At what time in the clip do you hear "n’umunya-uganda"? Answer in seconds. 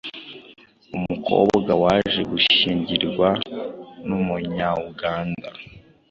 4.07-5.47